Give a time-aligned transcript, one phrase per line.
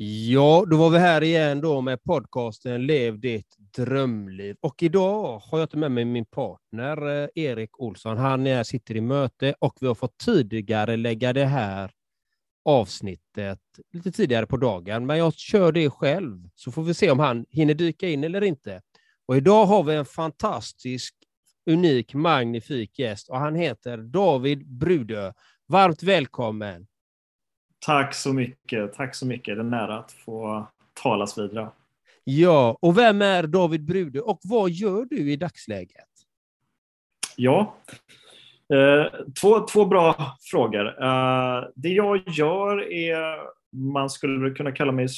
[0.00, 4.56] Ja, då var vi här igen då med podcasten Lev ditt drömliv.
[4.60, 8.16] Och idag har jag inte med mig min partner eh, Erik Olsson.
[8.16, 11.90] Han är, sitter i möte och vi har fått tidigare lägga det här
[12.64, 13.60] avsnittet
[13.92, 15.06] lite tidigare på dagen.
[15.06, 18.44] Men jag kör det själv så får vi se om han hinner dyka in eller
[18.44, 18.82] inte.
[19.26, 21.14] Och idag har vi en fantastisk,
[21.70, 25.32] unik, magnifik gäst och han heter David Brudö.
[25.66, 26.86] Varmt välkommen!
[27.86, 28.92] Tack så mycket.
[28.92, 29.56] Tack så mycket.
[29.56, 30.66] Det är nära att få
[31.02, 31.70] talas vidare.
[32.24, 36.06] Ja, och vem är David Brude och vad gör du i dagsläget?
[37.36, 37.74] Ja,
[38.74, 39.06] eh,
[39.40, 41.02] två, två bra frågor.
[41.04, 43.38] Eh, det jag gör är,
[43.94, 45.08] man skulle kunna kalla mig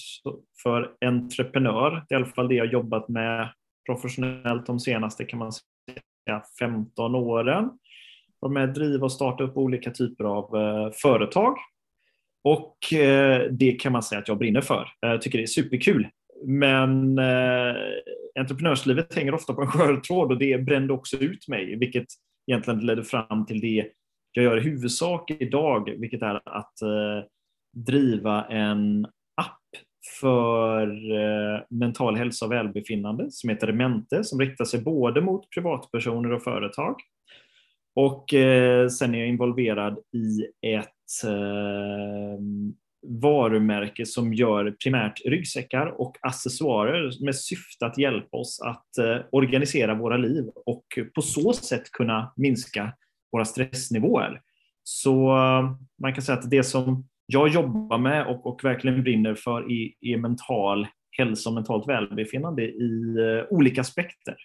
[0.62, 2.04] för entreprenör.
[2.08, 3.48] Det är i alla fall det jag jobbat med
[3.86, 7.70] professionellt de senaste, kan man säga, 15 åren.
[8.40, 11.56] Var med att driva och starta upp olika typer av eh, företag
[12.44, 14.82] och eh, det kan man säga att jag brinner för.
[14.82, 16.08] Eh, jag tycker det är superkul.
[16.44, 17.74] Men eh,
[18.38, 22.06] entreprenörslivet hänger ofta på en skör tråd och det brände också ut mig, vilket
[22.46, 23.86] egentligen ledde fram till det
[24.32, 27.24] jag gör i huvudsak idag, vilket är att eh,
[27.76, 29.60] driva en app
[30.20, 36.32] för eh, mental hälsa och välbefinnande som heter Remente, som riktar sig både mot privatpersoner
[36.32, 36.96] och företag.
[37.94, 42.74] Och eh, sen är jag involverad i ett Ehm,
[43.06, 49.94] varumärke som gör primärt ryggsäckar och accessoarer med syfte att hjälpa oss att eh, organisera
[49.94, 52.92] våra liv och på så sätt kunna minska
[53.32, 54.40] våra stressnivåer.
[54.82, 59.34] Så eh, man kan säga att det som jag jobbar med och, och verkligen brinner
[59.34, 60.86] för är, är mental
[61.18, 64.36] hälsa och mentalt välbefinnande i eh, olika aspekter.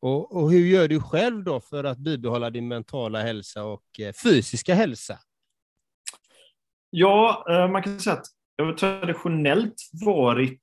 [0.00, 4.12] Och, och, hur gör du själv då för att bibehålla din mentala hälsa och eh,
[4.12, 5.18] fysiska hälsa?
[6.96, 10.60] Ja, eh, man kan säga att jag har traditionellt varit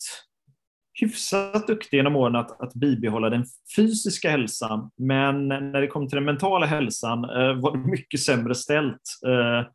[1.02, 4.92] hyfsat duktig genom åren att, att bibehålla den fysiska hälsan.
[4.98, 9.02] Men när det kom till den mentala hälsan eh, var det mycket sämre ställt.
[9.28, 9.68] Eh,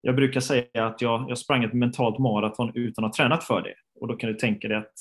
[0.00, 3.62] jag brukar säga att jag, jag sprang ett mentalt maraton utan att ha tränat för
[3.62, 3.74] det.
[4.00, 4.94] Och då kan du tänka dig att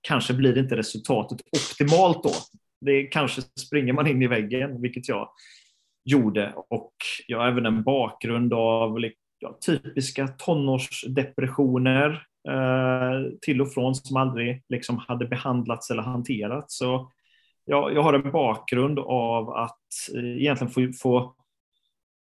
[0.00, 2.32] kanske blir inte resultatet optimalt då.
[2.80, 5.28] Det kanske springer man in i väggen, vilket jag
[6.04, 6.54] gjorde.
[6.56, 6.92] Och
[7.26, 8.98] jag har även en bakgrund av
[9.40, 16.78] ja, typiska tonårsdepressioner eh, till och från som aldrig liksom hade behandlats eller hanterats.
[16.78, 17.12] Så
[17.64, 19.86] ja, jag har en bakgrund av att
[20.16, 21.34] eh, egentligen få, få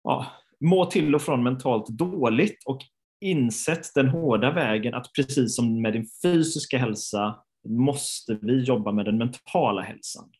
[0.05, 0.27] ja,
[0.61, 2.81] må till och från mentalt dåligt och
[3.21, 7.37] insett den hårda vägen att precis som med din fysiska hälsa
[7.69, 10.31] måste vi jobba med den mentala hälsan.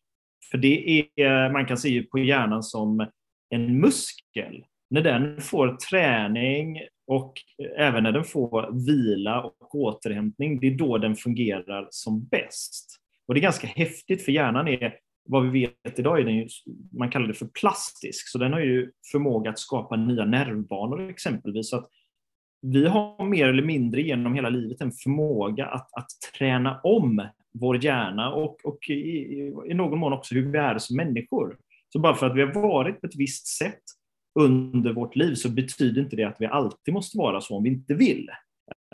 [0.51, 3.07] För det är, man kan se på hjärnan som
[3.49, 7.33] en muskel när den får träning och
[7.77, 12.99] även när den får vila och återhämtning, det är då den fungerar som bäst.
[13.27, 14.93] Och det är ganska häftigt för hjärnan är,
[15.25, 16.47] vad vi vet idag, är den ju,
[16.91, 21.69] man kallar det för plastisk, så den har ju förmåga att skapa nya nervbanor exempelvis.
[21.69, 21.89] Så att
[22.61, 27.85] vi har mer eller mindre genom hela livet en förmåga att, att träna om vår
[27.85, 28.93] hjärna och, och i,
[29.67, 31.57] i någon mån också hur vi är som människor.
[31.93, 33.83] Så bara för att vi har varit på ett visst sätt
[34.39, 37.69] under vårt liv så betyder inte det att vi alltid måste vara så om vi
[37.69, 38.29] inte vill.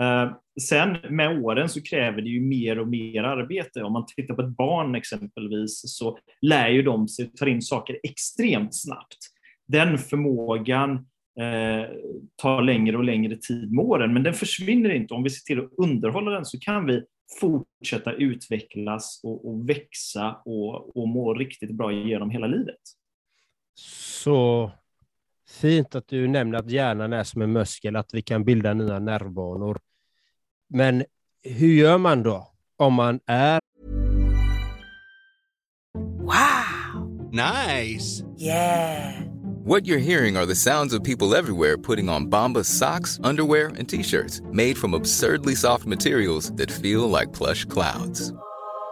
[0.02, 0.32] Eh,
[0.62, 3.84] sen med åren så kräver det ju mer och mer arbete.
[3.84, 8.00] Om man tittar på ett barn exempelvis så lär ju de sig ta in saker
[8.04, 9.18] extremt snabbt.
[9.68, 10.92] Den förmågan
[11.40, 11.90] eh,
[12.36, 15.14] tar längre och längre tid med åren, men den försvinner inte.
[15.14, 17.04] Om vi ser till att underhålla den så kan vi
[17.40, 22.82] fortsätta utvecklas och, och växa och, och må riktigt bra genom hela livet.
[24.24, 24.72] Så
[25.50, 29.00] Fint att du nämner att hjärnan är som en muskel, att vi kan bilda nya
[29.00, 29.80] nervbanor.
[30.70, 31.06] Men
[31.44, 33.60] hur gör man då om man är...
[36.20, 37.32] Wow!
[37.32, 38.24] Nice!
[38.38, 39.28] Yeah!
[39.66, 43.90] What you're hearing are the sounds of people everywhere putting on Bombas socks, underwear and
[43.90, 48.34] t-shirts made from absurdly soft materials that feel like plush clouds.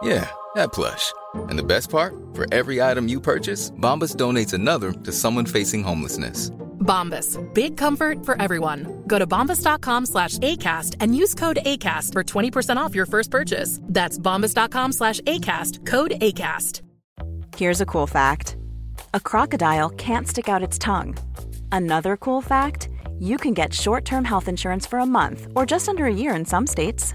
[0.02, 1.12] Yeah, that plush.
[1.48, 5.82] And the best part, for every item you purchase, Bombas donates another to someone facing
[5.82, 6.50] homelessness.
[6.80, 9.02] Bombas, big comfort for everyone.
[9.06, 13.80] Go to bombas.com slash ACAST and use code ACAST for 20% off your first purchase.
[13.82, 16.82] That's bombas.com slash ACAST, code ACAST.
[17.56, 18.56] Here's a cool fact
[19.14, 21.16] a crocodile can't stick out its tongue.
[21.72, 22.88] Another cool fact
[23.18, 26.34] you can get short term health insurance for a month or just under a year
[26.34, 27.14] in some states.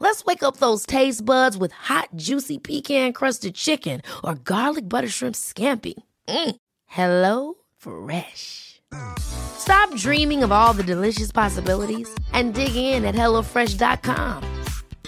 [0.00, 5.08] Let's wake up those taste buds with hot, juicy pecan crusted chicken or garlic butter
[5.08, 5.94] shrimp scampi.
[6.28, 6.56] Mm.
[6.86, 8.80] Hello Fresh.
[9.18, 14.42] Stop dreaming of all the delicious possibilities and dig in at HelloFresh.com.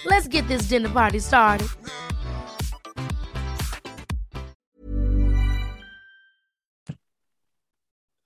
[0.05, 1.67] Let's get this dinner party started.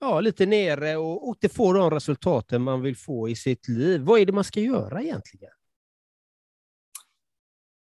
[0.00, 4.00] Ja, lite nere och inte få de resultaten man vill få i sitt liv.
[4.00, 5.50] Vad är det man ska göra egentligen?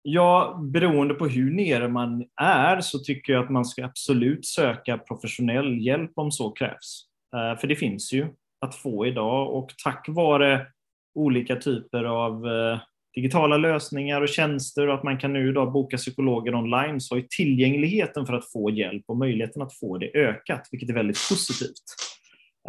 [0.09, 4.99] Ja, beroende på hur nere man är så tycker jag att man ska absolut söka
[4.99, 7.03] professionell hjälp om så krävs.
[7.37, 8.27] Eh, för det finns ju
[8.61, 10.67] att få idag och tack vare
[11.15, 12.79] olika typer av eh,
[13.15, 17.25] digitala lösningar och tjänster och att man kan nu idag boka psykologer online så har
[17.37, 21.85] tillgängligheten för att få hjälp och möjligheten att få det ökat, vilket är väldigt positivt.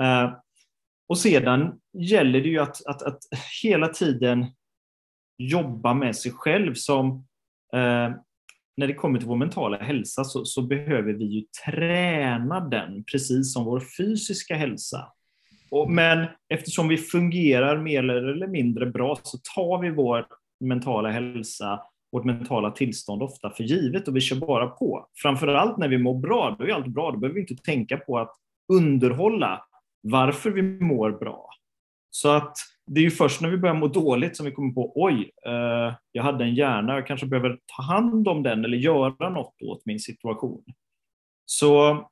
[0.01, 0.33] Eh,
[1.09, 3.19] och sedan gäller det ju att, att, att
[3.63, 4.45] hela tiden
[5.37, 7.26] jobba med sig själv som
[7.73, 8.15] Eh,
[8.77, 13.53] när det kommer till vår mentala hälsa så, så, behöver vi ju träna den precis
[13.53, 15.07] som vår fysiska hälsa.
[15.71, 20.25] Och, men eftersom vi fungerar mer eller mindre bra så tar vi vår
[20.59, 21.79] mentala hälsa,
[22.11, 25.07] vårt mentala tillstånd ofta för givet och vi kör bara på.
[25.21, 27.11] Framförallt när vi mår bra, då är allt bra.
[27.11, 28.35] Då behöver vi inte tänka på att
[28.73, 29.63] underhålla
[30.01, 31.49] varför vi mår bra.
[32.09, 32.57] Så att
[32.88, 35.95] det är ju först när vi börjar må dåligt som vi kommer på oj, eh,
[36.12, 39.86] jag hade en hjärna, jag kanske behöver ta hand om den eller göra något åt
[39.86, 40.63] min situation.
[41.45, 42.04] Så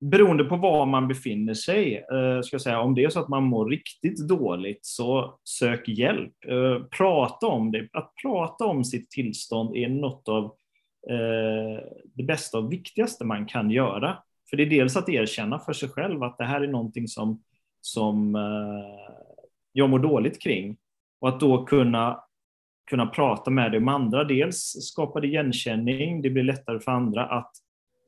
[0.00, 3.28] beroende på var man befinner sig, eh, ska jag säga, om det är så att
[3.28, 6.32] man mår riktigt dåligt så sök hjälp.
[6.48, 7.88] Eh, prata om det.
[7.92, 10.44] Att prata om sitt tillstånd är något av
[11.10, 14.18] eh, det bästa och viktigaste man kan göra.
[14.50, 17.42] För det är dels att erkänna för sig själv att det här är någonting som,
[17.80, 19.29] som eh,
[19.72, 20.76] jag mår dåligt kring.
[21.20, 22.24] Och att då kunna,
[22.90, 24.24] kunna prata med det om andra.
[24.24, 27.52] Dels skapar det igenkänning, det blir lättare för andra att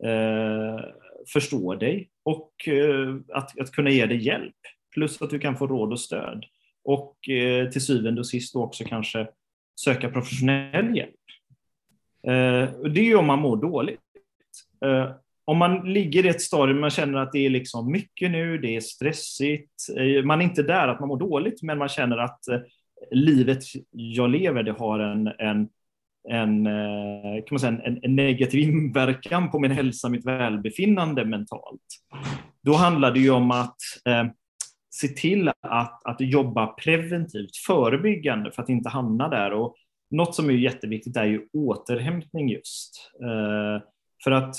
[0.05, 0.85] eh,
[1.32, 4.56] förstå dig och eh, att, att kunna ge dig hjälp.
[4.94, 6.44] Plus att du kan få råd och stöd.
[6.85, 9.29] Och eh, till syvende och sist också kanske
[9.81, 11.15] söka professionell hjälp.
[12.26, 14.00] Eh, det är ju om man mår dåligt.
[14.85, 15.11] Eh,
[15.44, 18.77] om man ligger i ett stadium man känner att det är liksom mycket nu, det
[18.77, 22.49] är stressigt, eh, man är inte där att man mår dåligt, men man känner att
[22.49, 22.61] eh,
[23.11, 25.69] livet jag lever, det har en, en,
[26.29, 31.81] en, eh, kan man säga, en, en negativ inverkan på min hälsa, mitt välbefinnande mentalt.
[32.62, 34.25] Då handlar det ju om att eh,
[34.94, 39.53] se till att, att jobba preventivt, förebyggande för att inte hamna där.
[39.53, 39.75] Och
[40.11, 43.11] något som är jätteviktigt är ju återhämtning just.
[43.23, 43.83] Eh,
[44.25, 44.55] för att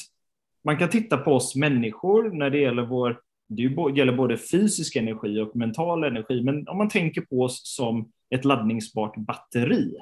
[0.64, 3.64] man kan titta på oss människor när det gäller vår, det
[3.98, 8.46] gäller både fysisk energi och mental energi, men om man tänker på oss som ett
[8.46, 9.96] laddningsbart batteri.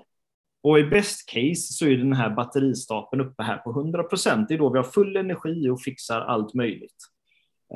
[0.63, 4.47] Och i best case så är den här batteristapeln uppe här på 100 procent.
[4.47, 6.97] Det är då vi har full energi och fixar allt möjligt.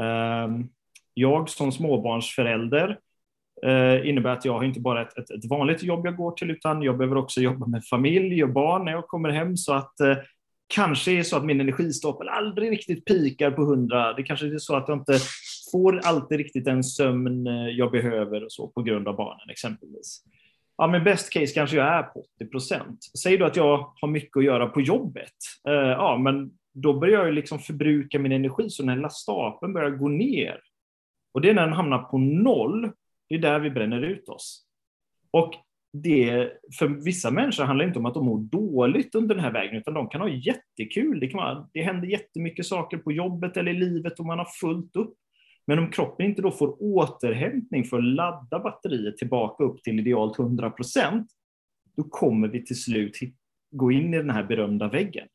[0.02, 0.70] Ehm,
[1.14, 3.00] jag som småbarnsförälder
[3.66, 6.52] eh, innebär att jag har inte bara ett, ett, ett, vanligt jobb jag går till,
[6.52, 9.58] utan jag behöver också jobba med familj och barn när jag kommer hem.
[9.58, 10.18] Så att eh,
[10.68, 14.14] kanske är så att min energistapel aldrig riktigt pikar på 100.
[14.14, 15.20] Det kanske är så att jag inte
[15.72, 20.24] får alltid riktigt den sömn eh, jag behöver och så på grund av barnen exempelvis.
[20.78, 23.00] Ja, men best case kanske jag är på 80 procent.
[23.24, 25.34] Säg då att jag har mycket att göra på jobbet.
[25.68, 29.90] Eh, ja, men då börjar jag liksom förbruka min energi, så den här stapeln börjar
[29.90, 30.60] gå ner.
[31.34, 32.92] Och det är när den hamnar på noll,
[33.30, 34.66] det är där vi bränner ut oss.
[35.32, 35.54] Och
[36.02, 39.52] det, för vissa människor handlar det inte om att de mår dåligt under den här
[39.52, 41.20] vägen, utan de kan ha jättekul.
[41.20, 44.48] Det, kan vara, det händer jättemycket saker på jobbet eller i livet och man har
[44.62, 45.14] fullt upp.
[45.68, 50.40] Men om kroppen inte då får återhämtning för att ladda batteriet tillbaka upp till idealt
[50.40, 51.28] 100 procent,
[51.98, 53.20] då kommer vi till slut
[53.72, 55.28] gå in i den här berömda väggen.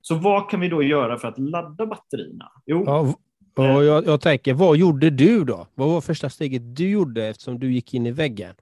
[0.00, 2.52] Så vad kan vi då göra för att ladda batterierna?
[2.66, 3.14] Jo, ja,
[3.54, 5.66] och jag, jag tänker, vad gjorde du då?
[5.74, 8.54] Vad var första steget du gjorde eftersom du gick in i väggen?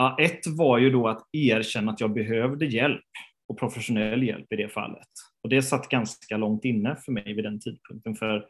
[0.00, 3.04] Ja, ett var ju då att erkänna att jag behövde hjälp
[3.48, 5.08] och professionell hjälp i det fallet.
[5.42, 8.14] Och det satt ganska långt inne för mig vid den tidpunkten.
[8.14, 8.46] För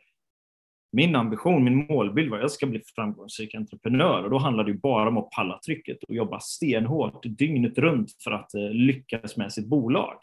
[0.93, 4.71] min ambition, min målbild var att jag ska bli framgångsrik entreprenör och då handlar det
[4.71, 9.37] ju bara om att palla trycket och jobba stenhårt dygnet runt för att eh, lyckas
[9.37, 10.17] med sitt bolag.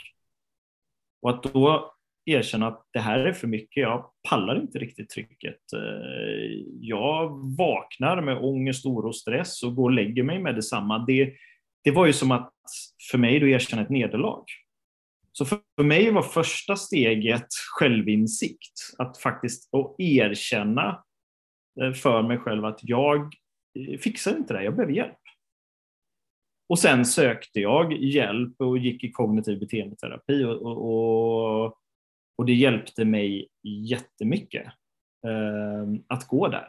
[1.21, 1.93] Och att då
[2.27, 5.73] erkänna att det här är för mycket, jag pallar inte riktigt trycket.
[5.73, 10.99] Eh, jag vaknar med ångest, oro och stress och går och lägger mig med detsamma.
[10.99, 11.33] Det,
[11.83, 12.53] det var ju som att
[13.11, 14.45] för mig då erkänna ett nederlag.
[15.31, 17.47] Så för mig var första steget
[17.79, 21.03] självinsikt, att faktiskt erkänna
[21.81, 23.21] eh, för mig själv att jag
[23.79, 25.17] eh, fixar inte det, här, jag behöver hjälp.
[26.69, 31.77] Och sen sökte jag hjälp och gick i kognitiv beteendeterapi och, och, och
[32.45, 34.65] det hjälpte mig jättemycket
[35.27, 36.67] eh, att gå där.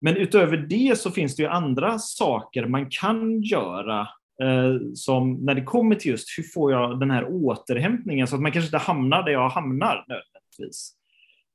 [0.00, 4.00] Men utöver det så finns det ju andra saker man kan göra
[4.42, 8.42] eh, som när det kommer till just hur får jag den här återhämtningen så att
[8.42, 10.94] man kanske inte hamnar där jag hamnar nödvändigtvis.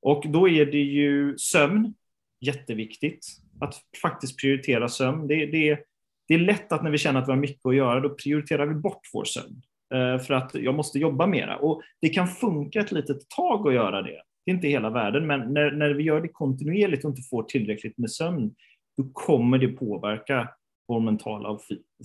[0.02, 1.94] Och då är det ju sömn,
[2.42, 3.26] jätteviktigt.
[3.60, 5.28] Att faktiskt prioritera sömn.
[5.28, 5.80] Det, det,
[6.28, 8.66] det är lätt att när vi känner att vi har mycket att göra, då prioriterar
[8.66, 9.62] vi bort vår sömn.
[9.94, 11.58] Eh, för att jag måste jobba mera.
[11.58, 14.22] Och det kan funka ett litet tag att göra det.
[14.46, 17.44] Det är inte hela världen, men när, när vi gör det kontinuerligt och inte får
[17.44, 18.56] tillräckligt med sömn,
[18.98, 20.50] då kommer det påverka
[20.88, 21.62] vår mentala och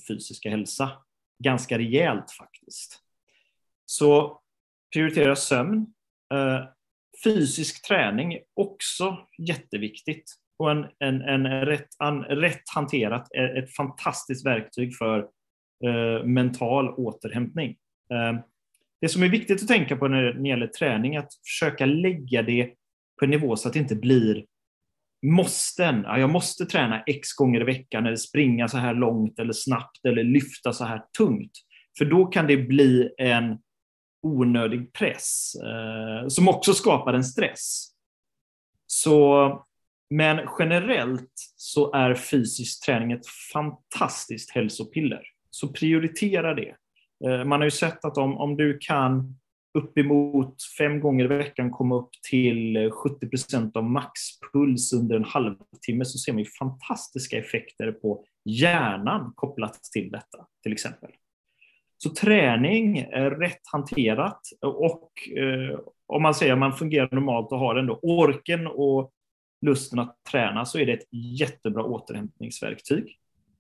[0.09, 0.91] fysiska hälsa
[1.45, 3.01] ganska rejält faktiskt.
[3.87, 4.41] Så
[4.93, 5.87] prioritera sömn.
[6.35, 6.65] Eh,
[7.25, 10.25] fysisk träning är också jätteviktigt
[10.59, 15.29] och en, en, en rätt, an, rätt hanterat eh, ett fantastiskt verktyg för
[15.85, 17.71] Eh, mental återhämtning.
[18.11, 18.41] Eh,
[19.01, 22.43] det som är viktigt att tänka på när det gäller träning är att försöka lägga
[22.43, 22.71] det
[23.19, 24.45] på en nivå så att det inte blir
[25.27, 26.03] måsten.
[26.03, 30.07] Ja, jag måste träna x gånger i veckan eller springa så här långt eller snabbt
[30.07, 31.53] eller lyfta så här tungt.
[31.99, 33.59] För då kan det bli en
[34.23, 37.89] onödig press eh, som också skapar en stress.
[38.87, 39.49] Så
[40.11, 45.23] men generellt så är fysisk träning ett fantastiskt hälsopiller.
[45.54, 46.75] Så prioritera det.
[47.25, 49.38] Eh, man har ju sett att om, om du kan
[49.78, 55.25] uppemot fem gånger i veckan komma upp till eh, 70 procent av maxpuls under en
[55.25, 61.11] halvtimme så ser man ju fantastiska effekter på hjärnan kopplat till detta, till exempel.
[61.97, 67.59] Så träning, är rätt hanterat och eh, om man säger att man fungerar normalt och
[67.59, 69.12] har ändå orken och
[69.66, 71.09] lusten att träna så är det ett
[71.40, 73.18] jättebra återhämtningsverktyg.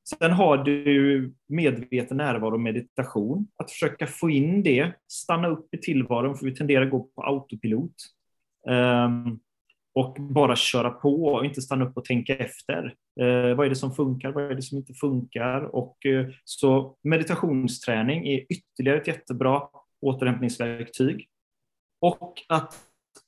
[0.08, 3.46] Sen har du medveten närvaro och meditation.
[3.56, 7.22] Att försöka få in det, stanna upp i tillvaron, för vi tenderar att gå på
[7.22, 7.94] autopilot.
[8.68, 9.40] Um,
[9.94, 12.94] och bara köra på och inte stanna upp och tänka efter.
[13.20, 14.32] Eh, vad är det som funkar?
[14.32, 15.74] Vad är det som inte funkar?
[15.74, 19.68] Och, eh, så meditationsträning är ytterligare ett jättebra
[20.00, 21.28] återhämtningsverktyg.
[22.00, 22.74] Och att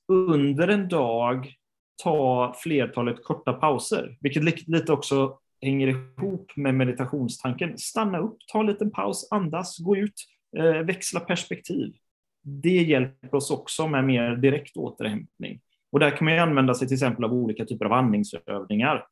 [0.08, 1.54] under en dag
[2.02, 7.78] ta flertalet korta pauser, vilket lite också hänger ihop med meditationstanken.
[7.78, 10.14] Stanna upp, ta en liten paus, andas, gå ut,
[10.56, 11.94] eh, växla perspektiv.
[12.42, 15.60] Det hjälper oss också med mer direkt återhämtning.
[15.92, 19.06] Och där kan man använda sig till exempel av olika typer av andningsövningar.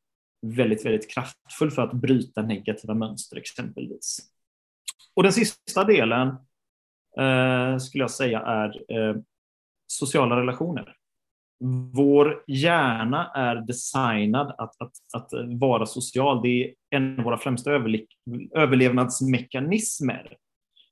[0.46, 4.18] Väldigt, väldigt kraftfull för att bryta negativa mönster exempelvis.
[5.14, 6.28] Och den sista delen
[7.18, 9.16] eh, skulle jag säga är eh,
[9.86, 10.96] sociala relationer
[11.92, 16.42] vår hjärna är designad att, att, att vara social.
[16.42, 17.70] Det är en av våra främsta
[18.54, 20.36] överlevnadsmekanismer.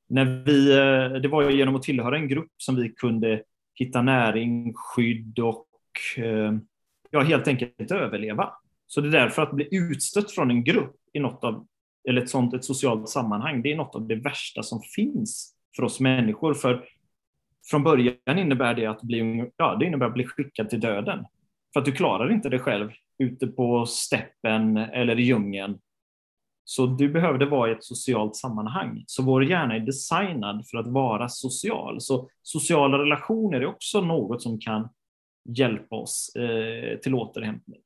[0.08, 3.42] När vi, eh, det var genom att tillhöra en grupp som vi kunde
[3.74, 5.66] hitta näring, skydd och
[6.16, 6.52] eh,
[7.10, 8.52] ja, helt enkelt överleva.
[8.86, 11.66] Så det är därför att bli utstött från en grupp i något av,
[12.08, 15.82] eller ett sånt ett socialt sammanhang, det är något av det värsta som finns för
[15.82, 16.54] oss människor.
[16.54, 16.84] För
[17.66, 21.24] från början innebär det att bli, ja, det innebär att bli skickad till döden.
[21.72, 25.78] För att du klarar inte det själv ute på steppen eller i djungeln.
[26.64, 29.04] Så du behövde vara i ett socialt sammanhang.
[29.06, 32.00] Så vår hjärna är designad för att vara social.
[32.00, 34.88] Så sociala relationer är också något som kan
[35.48, 37.80] hjälpa oss eh, till återhämtning.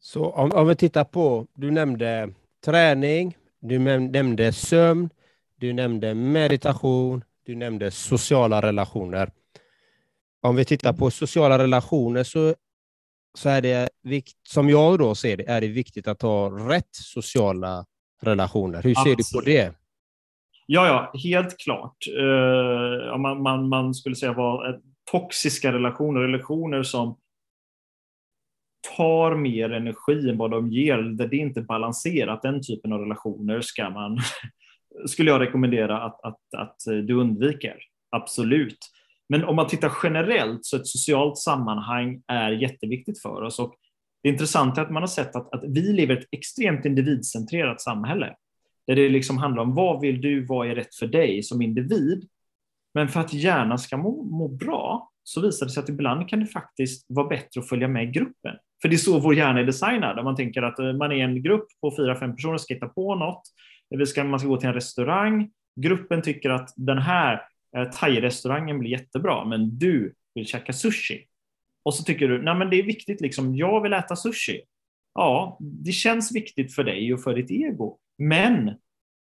[0.00, 2.30] Så om, om vi tittar på, du nämnde
[2.64, 5.10] träning, du nämnde sömn,
[5.56, 9.30] du nämnde meditation, du nämnde sociala relationer.
[10.42, 12.54] Om vi tittar på sociala relationer så,
[13.38, 13.88] så är det,
[14.48, 17.86] som jag då ser det, är det viktigt att ha rätt sociala
[18.22, 18.82] relationer.
[18.82, 19.18] Hur ser Absolut.
[19.18, 19.74] du på det?
[20.66, 21.96] Ja, ja, helt klart.
[22.20, 27.18] Uh, man, man, man, skulle säga var toxiska relationer, relationer som
[28.96, 32.42] tar mer energi än vad de ger, där det är inte balanserat.
[32.42, 34.18] Den typen av relationer ska man
[35.06, 37.76] skulle jag rekommendera att, att, att eh, du undviker.
[38.10, 38.78] Absolut.
[39.28, 43.58] Men om man tittar generellt så ett socialt sammanhang är jätteviktigt för oss.
[43.58, 43.74] Och
[44.22, 47.80] det intressanta är att man har sett att, att vi lever i ett extremt individcentrerat
[47.80, 48.34] samhälle.
[48.86, 52.28] Där det liksom handlar om vad vill du, vad är rätt för dig som individ?
[52.94, 56.40] Men för att hjärnan ska må, må bra så visar det sig att ibland kan
[56.40, 58.56] det faktiskt vara bättre att följa med gruppen.
[58.82, 61.24] För det är så vår hjärna är designad, där man tänker att eh, man är
[61.24, 63.42] en grupp på fyra, fem personer, ska hitta på något.
[63.98, 65.50] Vi ska, man ska gå till en restaurang.
[65.80, 67.42] Gruppen tycker att den här
[67.76, 71.26] eh, thai-restaurangen blir jättebra, men du vill käka sushi.
[71.84, 74.62] Och så tycker du, nej men det är viktigt, liksom, jag vill äta sushi.
[75.14, 77.98] Ja, det känns viktigt för dig och för ditt ego.
[78.18, 78.74] Men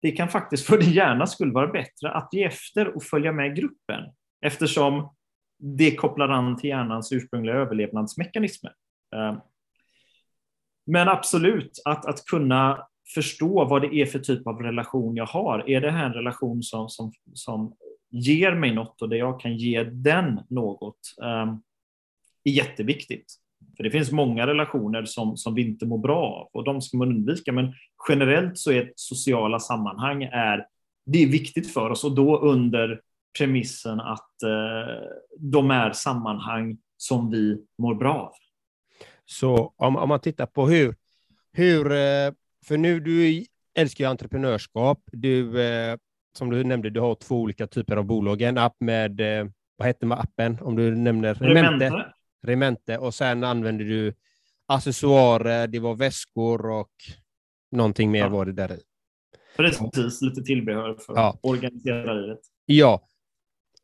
[0.03, 3.57] det kan faktiskt för din hjärnas skull vara bättre att ge efter och följa med
[3.57, 4.05] gruppen.
[4.47, 5.15] Eftersom
[5.59, 8.73] det kopplar an till hjärnans ursprungliga överlevnadsmekanismer.
[9.17, 9.37] Eh,
[10.87, 15.71] men absolut, att, att kunna förstå vad det är för typ av relation jag har.
[15.71, 17.75] Är det här en relation som, som, som
[18.11, 21.15] ger mig något och där jag kan ge den något?
[21.23, 21.63] Um,
[22.45, 23.35] är jätteviktigt.
[23.77, 26.97] För det finns många relationer som, som vi inte mår bra av och de ska
[26.97, 27.53] man undvika.
[27.53, 27.73] Men
[28.09, 30.67] generellt så är sociala sammanhang är,
[31.07, 33.01] det är viktigt för oss och då under
[33.39, 35.07] premissen att eh,
[35.39, 38.33] de är sammanhang som vi mår bra av.
[39.25, 40.95] Så om, om man tittar på hur,
[41.53, 42.33] hur, eh,
[42.65, 43.45] för nu du
[43.75, 45.97] älskar ju entreprenörskap, du, eh,
[46.39, 49.89] som du nämnde, du har två olika typer av bolag, en app med, eh, vad
[49.89, 52.13] heter man appen, om du nämner Remente.
[52.43, 54.15] Remente, och sen använder du
[54.67, 56.93] accessoarer, det var väskor och
[57.71, 58.29] någonting mer ja.
[58.29, 58.81] var det där i.
[59.57, 61.29] Precis, lite tillbehör för ja.
[61.29, 62.39] att organisera livet.
[62.67, 63.09] Ja,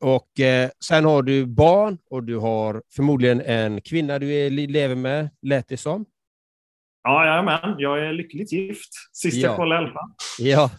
[0.00, 4.94] och eh, sen har du barn och du har förmodligen en kvinna du är, lever
[4.94, 6.04] med, lät det som.
[7.02, 7.74] Ja, jajamän.
[7.78, 8.90] Jag är lyckligt gift.
[9.12, 9.48] Sist ja.
[9.48, 10.14] jag kollade elpan.
[10.38, 10.70] Ja.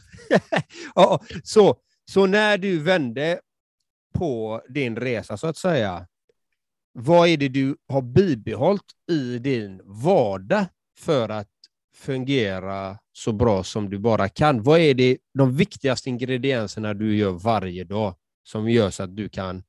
[0.95, 1.19] ja.
[1.43, 1.75] så,
[2.05, 3.39] så när du vände
[4.13, 6.07] på din resa, så att säga,
[6.93, 10.65] vad är det du har bibehållit i din vardag
[10.97, 11.47] för att
[11.95, 14.63] fungera så bra som du bara kan?
[14.63, 19.29] Vad är det, de viktigaste ingredienserna du gör varje dag som gör så att du
[19.29, 19.63] kan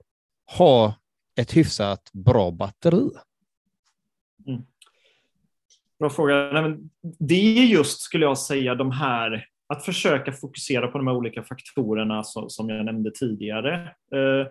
[0.56, 0.94] ha
[1.36, 3.10] ett hyfsat bra batteri?
[4.46, 4.62] Mm.
[6.02, 6.50] Bra fråga.
[6.52, 11.06] Nej, men det är just, skulle jag säga, de här att försöka fokusera på de
[11.06, 13.74] här olika faktorerna som, som jag nämnde tidigare.
[14.14, 14.46] Eh,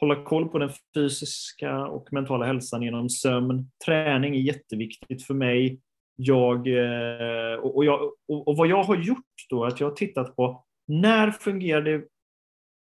[0.00, 3.70] hålla koll på den fysiska och mentala hälsan genom sömn.
[3.84, 5.80] Träning är jätteviktigt för mig.
[6.16, 9.96] Jag, eh, och, jag, och, och, vad jag har gjort då, är att jag har
[9.96, 12.04] tittat på när fungerar det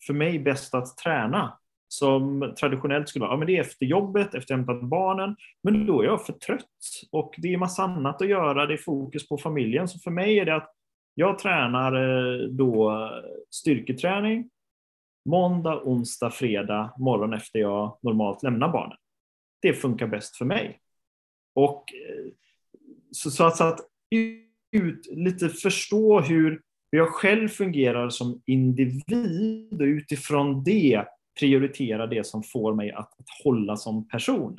[0.07, 1.59] för mig bäst att träna?
[1.93, 6.01] Som traditionellt skulle vara, ja, men det är efter jobbet, efter hämtat barnen, men då
[6.01, 6.67] är jag för trött
[7.11, 9.89] och det är massa annat att göra, det är fokus på familjen.
[9.89, 10.75] Så för mig är det att
[11.15, 13.11] jag tränar eh, då
[13.51, 14.51] styrketräning,
[15.29, 18.97] måndag, onsdag, fredag, morgon efter jag normalt lämnar barnen.
[19.63, 20.81] Det funkar bäst för mig.
[21.55, 22.33] Och eh,
[23.11, 23.81] så, så att, så att
[24.71, 31.05] ut, lite förstå hur jag själv fungerar som individ och utifrån det
[31.41, 34.59] prioritera det som får mig att, att hålla som person.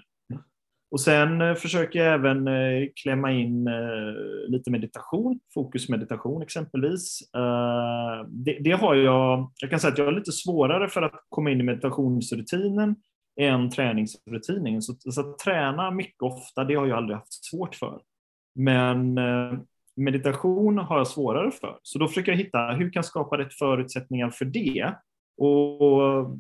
[0.93, 4.13] Och sen eh, försöker jag även eh, klämma in eh,
[4.47, 7.19] lite meditation, fokusmeditation exempelvis.
[8.27, 11.51] Det, det, har jag, jag kan säga att jag har lite svårare för att komma
[11.51, 12.95] in i meditationsrutinen
[13.41, 14.81] än träningsrutinen.
[14.81, 18.01] Så, så att träna mycket ofta, det har jag aldrig haft svårt för.
[18.55, 19.19] Men
[19.95, 21.79] meditation har jag svårare för.
[21.83, 24.93] Så då försöker jag hitta hur kan jag skapa rätt förutsättningar för det.
[25.37, 26.39] Och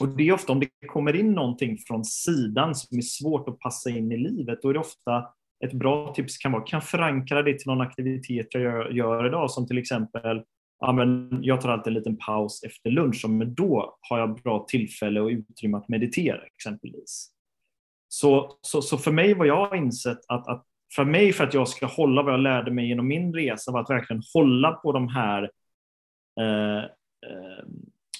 [0.00, 3.58] och det är ofta om det kommer in någonting från sidan som är svårt att
[3.58, 5.26] passa in i livet, då är det ofta
[5.64, 9.50] ett bra tips kan vara, kan förankra det till någon aktivitet jag gör, gör idag,
[9.50, 10.42] som till exempel
[10.80, 14.66] ja, men jag tar alltid en liten paus efter lunch, men då har jag bra
[14.68, 17.30] tillfälle och utrymme att meditera exempelvis.
[18.08, 21.54] Så, så, så för mig vad jag har insett att, att för mig, för att
[21.54, 24.92] jag ska hålla vad jag lärde mig genom min resa, var att verkligen hålla på
[24.92, 25.50] de här
[26.40, 26.84] eh,
[27.30, 27.64] eh,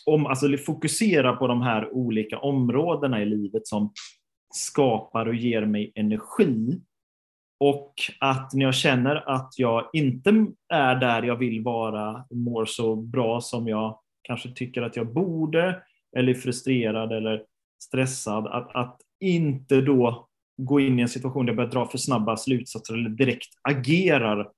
[0.07, 3.93] om, alltså fokusera på de här olika områdena i livet som
[4.55, 6.81] skapar och ger mig energi.
[7.61, 12.97] Och att när jag känner att jag inte är där jag vill vara, mår så
[12.97, 15.83] bra som jag kanske tycker att jag borde,
[16.17, 17.45] eller är frustrerad eller
[17.83, 21.99] stressad, att, att inte då gå in i en situation där jag börjar dra för
[21.99, 24.49] snabba slutsatser eller direkt agerar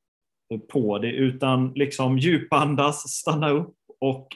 [0.73, 4.29] på det, utan liksom djupandas, stanna upp och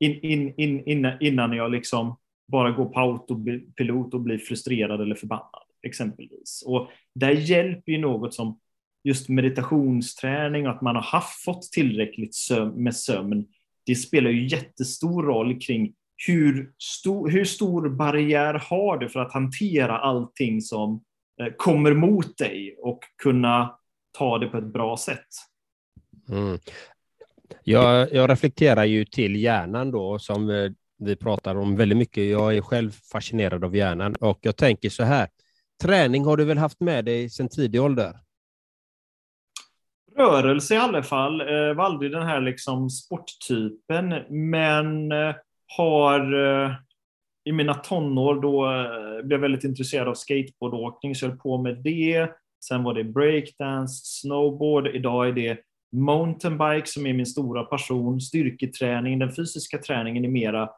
[0.00, 0.20] in,
[0.56, 2.16] in, in, innan jag liksom
[2.48, 6.64] bara går på autopilot och blir frustrerad eller förbannad, exempelvis.
[6.66, 8.60] Och där hjälper ju något som
[9.04, 13.46] just meditationsträning och att man har haft, fått tillräckligt sömn, med sömn.
[13.86, 15.94] Det spelar ju jättestor roll kring
[16.26, 21.04] hur stor, hur stor barriär har du för att hantera allting som
[21.40, 23.78] eh, kommer mot dig och kunna
[24.18, 25.26] ta det på ett bra sätt.
[26.28, 26.58] Mm.
[27.62, 32.24] Jag, jag reflekterar ju till hjärnan då, som eh, vi pratar om väldigt mycket.
[32.30, 35.28] Jag är själv fascinerad av hjärnan och jag tänker så här.
[35.82, 38.12] Träning har du väl haft med dig sedan tidig ålder?
[40.16, 41.40] Rörelse i alla fall.
[41.40, 45.34] Jag var aldrig den här liksom sporttypen, men eh,
[45.76, 46.34] har
[47.44, 48.66] i mina tonår då
[49.22, 52.30] blev jag väldigt intresserad av skateboardåkning, så jag höll på med det.
[52.64, 54.88] Sen var det breakdance, snowboard.
[54.88, 55.58] Idag är det
[55.94, 58.20] mountainbike som är min stora passion.
[58.20, 60.70] Styrketräning, den fysiska träningen är mera,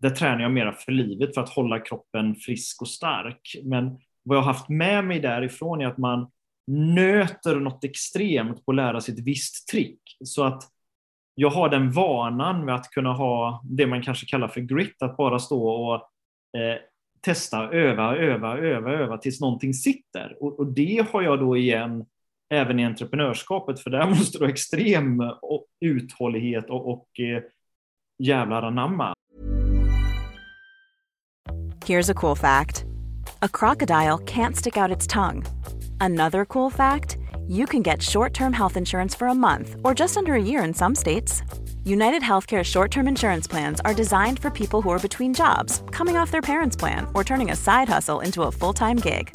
[0.00, 3.56] där tränar jag mera för livet för att hålla kroppen frisk och stark.
[3.64, 6.30] Men vad jag har haft med mig därifrån är att man
[6.66, 10.00] nöter något extremt på att lära sig ett visst trick.
[10.24, 10.62] Så att
[11.34, 15.16] jag har den vanan med att kunna ha det man kanske kallar för grit, att
[15.16, 15.94] bara stå och
[16.60, 16.78] eh,
[17.20, 20.36] testa, öva, öva, öva, öva tills någonting sitter.
[20.40, 22.06] Och, och, det har jag då igen
[22.50, 25.22] även i entreprenörskapet, för där måste du ha extrem
[25.80, 27.42] uthållighet och, och eh,
[28.18, 29.14] jävlar anamma.
[31.86, 32.84] Here's a cool fact.
[33.42, 35.44] A crocodile can't stick out its tongue.
[36.00, 37.16] Another cool fact,
[37.48, 40.74] you can get short-term health insurance for a month or just under a year in
[40.74, 41.42] some states.
[41.84, 46.16] United Healthcare short term insurance plans are designed for people who are between jobs, coming
[46.16, 49.34] off their parents' plan, or turning a side hustle into a full time gig.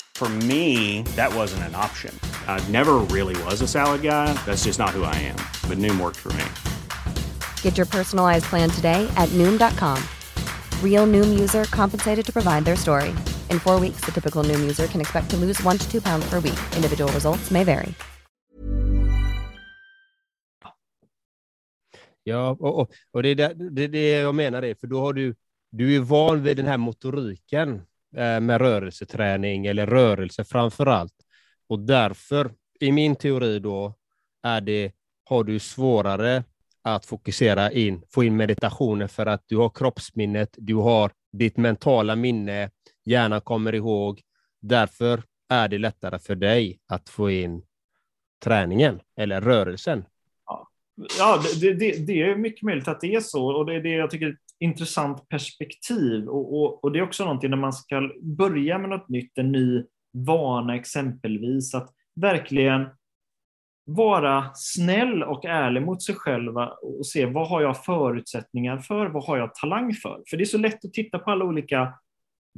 [0.21, 2.13] For me, that wasn't an option.
[2.47, 4.31] I never really was a salad guy.
[4.45, 5.37] That's just not who I am.
[5.67, 6.45] But Noom worked for me.
[7.63, 9.97] Get your personalized plan today at Noom.com.
[10.83, 13.09] Real Noom user compensated to provide their story.
[13.49, 16.29] In four weeks, the typical Noom user can expect to lose one to two pounds
[16.29, 16.59] per week.
[16.75, 17.95] Individual results may vary.
[22.23, 25.13] Ja, och, och, och det är det, det, det jag menar, det, för då har
[25.13, 25.35] du
[25.71, 27.81] du är van vid den här motoriken
[28.15, 31.13] Eh, med rörelseträning eller rörelse framför allt.
[31.67, 33.95] Och därför, i min teori då,
[34.43, 34.91] är det,
[35.23, 36.43] har du svårare
[36.83, 42.15] att fokusera in, få in meditationen för att du har kroppsminnet, du har ditt mentala
[42.15, 42.69] minne,
[43.05, 44.21] hjärnan kommer ihåg.
[44.61, 47.63] Därför är det lättare för dig att få in
[48.43, 50.05] träningen eller rörelsen.
[51.17, 53.89] Ja, det, det, det, är mycket möjligt att det är så och det är det
[53.89, 56.27] jag tycker intressant perspektiv.
[56.27, 59.51] Och, och, och, det är också någonting när man ska börja med något nytt, en
[59.51, 62.87] ny vana exempelvis, att verkligen
[63.85, 69.23] vara snäll och ärlig mot sig själva och se vad har jag förutsättningar för, vad
[69.23, 70.23] har jag talang för?
[70.29, 71.93] För det är så lätt att titta på alla olika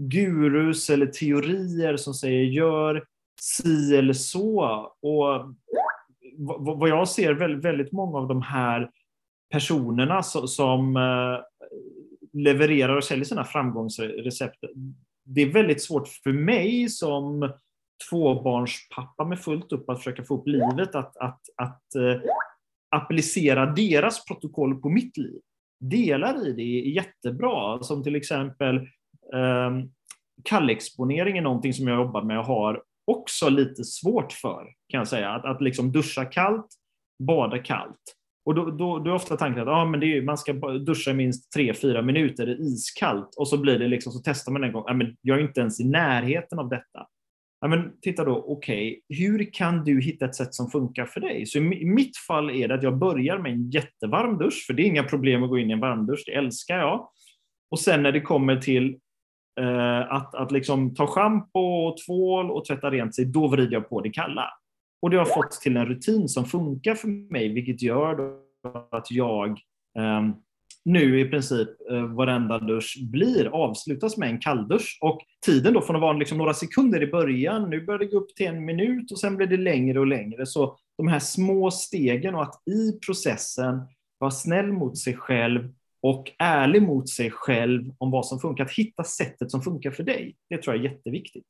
[0.01, 3.03] gurus eller teorier som säger gör
[3.41, 4.61] si eller så.
[5.01, 5.55] Och
[6.79, 8.89] vad jag ser väldigt, väldigt många av de här
[9.51, 11.39] personerna som eh,
[12.33, 14.57] levererar och säljer sina framgångsrecept.
[15.25, 17.53] Det är väldigt svårt för mig som
[18.09, 22.21] tvåbarnspappa med fullt upp att försöka få upp livet att, att, att uh,
[22.95, 25.39] applicera deras protokoll på mitt liv.
[25.79, 28.77] Delar i det är jättebra, som till exempel
[29.33, 29.91] um,
[30.43, 35.07] kallexponering är någonting som jag jobbar med och har också lite svårt för, kan jag
[35.07, 35.29] säga.
[35.29, 36.67] Att, att liksom duscha kallt,
[37.23, 38.15] bada kallt.
[38.45, 41.11] Och då, då, då är ofta tanken att ah, men det är, man ska duscha
[41.11, 44.63] i minst 3-4 minuter det är iskallt och så blir det liksom, så testar man
[44.63, 47.07] en gång, ah, men jag är inte ens i närheten av detta.
[47.61, 51.19] Ah, men titta då, okej, okay, hur kan du hitta ett sätt som funkar för
[51.19, 51.45] dig?
[51.45, 54.83] Så i mitt fall är det att jag börjar med en jättevarm dusch, för det
[54.83, 57.09] är inga problem att gå in i en varmdusch, det älskar jag.
[57.71, 58.97] Och sen när det kommer till
[59.59, 63.89] eh, att, att liksom ta schampo, och tvål och tvätta rent sig, då vrider jag
[63.89, 64.49] på det kalla.
[65.03, 68.33] Och det har fått till en rutin som funkar för mig, vilket gör
[68.91, 69.49] att jag
[69.97, 70.21] eh,
[70.85, 74.97] nu i princip eh, varenda dusch blir avslutas med en kalldusch.
[75.01, 78.17] Och tiden då från att vara liksom några sekunder i början, nu börjar det gå
[78.17, 80.45] upp till en minut och sen blir det längre och längre.
[80.45, 83.81] Så de här små stegen och att i processen
[84.17, 88.65] vara snäll mot sig själv och ärlig mot sig själv om vad som funkar.
[88.65, 91.47] Att hitta sättet som funkar för dig, det tror jag är jätteviktigt.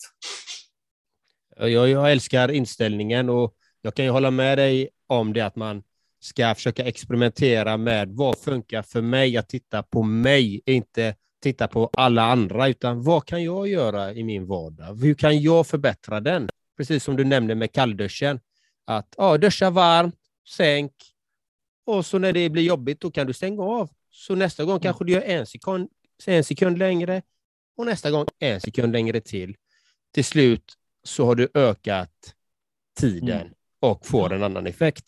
[1.58, 5.84] Jag, jag älskar inställningen och jag kan ju hålla med dig om det att man
[6.20, 11.90] ska försöka experimentera med vad funkar för mig, att titta på mig, inte titta på
[11.94, 14.96] alla andra, utan vad kan jag göra i min vardag?
[14.96, 16.50] Hur kan jag förbättra den?
[16.78, 18.40] Precis som du nämnde med kallduschen,
[18.86, 20.16] att ja, duscha varmt,
[20.58, 20.92] sänk,
[21.86, 23.90] och så när det blir jobbigt, då kan du stänga av.
[24.10, 25.90] Så nästa gång kanske du gör en sekund,
[26.26, 27.22] en sekund längre
[27.78, 29.56] och nästa gång en sekund längre till.
[30.14, 32.34] Till slut så har du ökat
[33.00, 33.54] tiden Mm.
[33.80, 35.06] och får en annan effekt.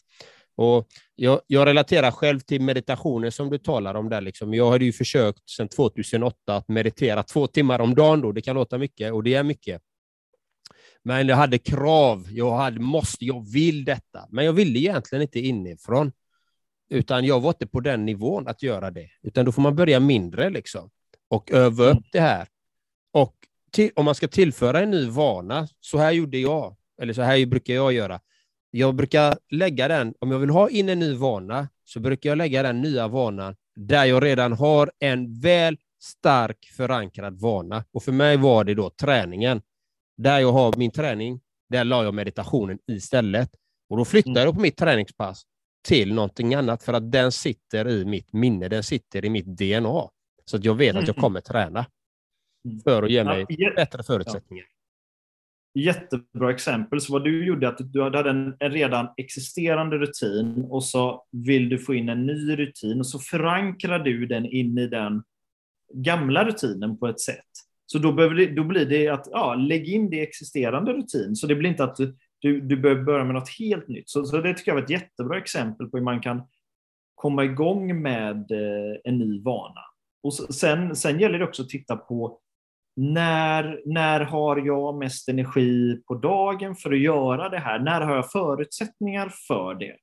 [0.55, 4.21] Och jag, jag relaterar själv till meditationer som du talar om där.
[4.21, 4.53] Liksom.
[4.53, 8.21] Jag har ju försökt sedan 2008 att meditera två timmar om dagen.
[8.21, 8.31] Då.
[8.31, 9.81] Det kan låta mycket och det är mycket.
[11.03, 12.27] Men jag hade krav.
[12.31, 14.27] Jag hade, måste, jag vill detta.
[14.29, 16.12] Men jag ville egentligen inte inifrån.
[16.89, 19.10] Utan jag var inte på den nivån att göra det.
[19.21, 20.89] Utan då får man börja mindre liksom.
[21.27, 22.47] Och öva upp det här.
[23.12, 23.36] Och
[23.75, 26.75] till, om man ska tillföra en ny vana, så här gjorde jag.
[27.01, 28.19] Eller så här brukar jag göra.
[28.71, 32.38] Jag brukar lägga den, om jag vill ha in en ny vana, så brukar jag
[32.38, 37.83] lägga den nya vanan där jag redan har en väl stark förankrad vana.
[37.93, 39.61] Och för mig var det då träningen.
[40.17, 43.49] Där jag har min träning, där la jag meditationen istället.
[43.89, 45.43] Och då flyttar jag på mitt träningspass
[45.88, 50.09] till någonting annat för att den sitter i mitt minne, den sitter i mitt DNA.
[50.45, 51.21] Så att jag vet att jag Mm.
[51.21, 51.85] kommer träna Mm.
[52.84, 54.65] För att ge mig Ja, bättre förutsättningar.
[55.73, 57.01] Jättebra exempel.
[57.01, 61.69] Så vad du gjorde att du hade en, en redan existerande rutin och så vill
[61.69, 65.23] du få in en ny rutin och så förankrar du den in i den
[65.93, 67.45] gamla rutinen på ett sätt.
[67.86, 71.36] Så då, det, då blir det att ja, lägg in det existerande rutin.
[71.36, 74.10] Så det blir inte att du, du, du behöver börja med något helt nytt.
[74.10, 76.41] Så, så det tycker jag var ett jättebra exempel på hur man kan
[77.15, 79.82] komma igång med eh, en ny vana.
[80.23, 82.39] Och sen, sen gäller det också att titta på
[82.95, 87.79] när, när har jag mest energi på dagen för att göra det här?
[87.79, 89.95] När har jag förutsättningar för det?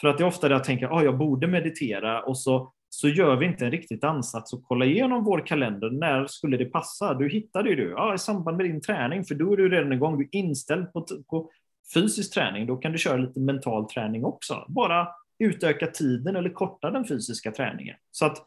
[0.00, 3.08] För att det är ofta där jag tänker, ah, jag borde meditera och så, så
[3.08, 5.90] gör vi inte en riktigt ansats att kolla igenom vår kalender.
[5.90, 7.14] När skulle det passa?
[7.14, 9.92] Du hittade ju du, ah, i samband med din träning, för då är du redan
[9.92, 11.50] igång, du är inställd på, på
[11.94, 12.66] fysisk träning.
[12.66, 14.64] Då kan du köra lite mental träning också.
[14.68, 17.96] Bara utöka tiden eller korta den fysiska träningen.
[18.10, 18.46] Så att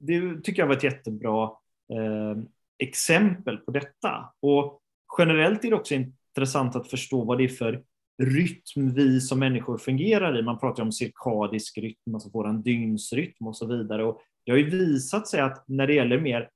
[0.00, 1.44] det tycker jag var ett jättebra
[1.92, 2.42] eh,
[2.80, 4.32] exempel på detta.
[4.42, 4.80] Och
[5.18, 7.82] generellt är det också intressant att förstå vad det är för
[8.22, 10.42] rytm vi som människor fungerar i.
[10.42, 14.04] Man pratar om cirkadisk rytm, alltså vår dygnsrytm och så vidare.
[14.04, 16.48] Och det har ju visat sig att när det gäller mer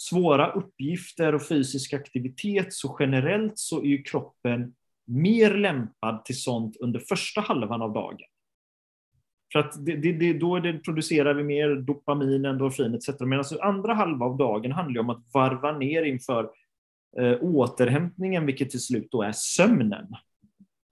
[0.00, 4.74] svåra uppgifter och fysisk aktivitet så generellt så är ju kroppen
[5.06, 8.29] mer lämpad till sånt under första halvan av dagen.
[9.52, 13.08] För att det, det, det, då det, producerar vi mer dopamin, endorfin etc.
[13.20, 16.50] Medan andra halva av dagen handlar ju om att varva ner inför
[17.18, 20.06] eh, återhämtningen, vilket till slut då är sömnen.